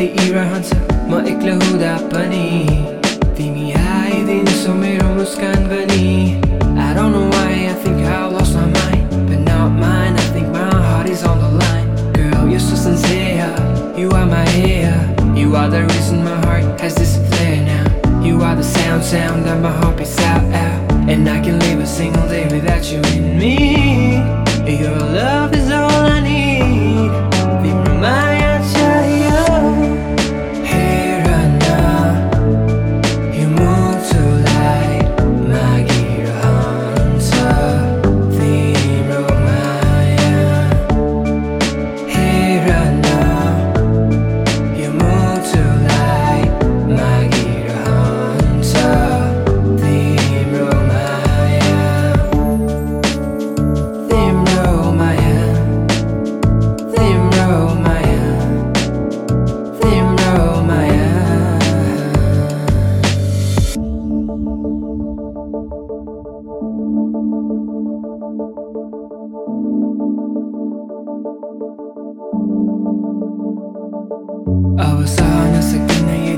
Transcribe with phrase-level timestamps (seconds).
[0.00, 0.68] लिई रहन्छ
[1.08, 2.44] म एक्लो हुँदा पनि
[3.36, 6.06] तिमी आइदिन्छौ मेरो मुस्कान पनि
[6.84, 10.48] I don't know why I think I lost my mind But not mine, I think
[10.56, 11.88] my heart is on the line.
[12.16, 13.52] Girl, you're so sincere
[14.00, 14.96] You are my air
[15.42, 18.22] You are the reason my heart has this flare now.
[18.28, 20.92] You are the sound, sound that my heart beats out, out.
[21.12, 23.56] And I can live a single day without you in me.
[24.82, 25.29] Your love
[74.50, 76.29] I was honest again